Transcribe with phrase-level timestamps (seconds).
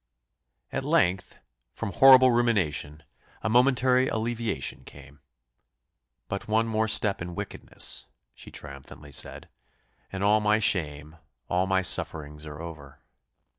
[0.71, 1.37] At length,
[1.75, 3.03] from horrible rumination,
[3.43, 5.19] a momentary alleviation came:
[6.27, 9.47] "but one more step in wickedness," she triumphantly said,
[10.11, 11.17] "and all my shame,
[11.49, 13.03] all my sufferings are over."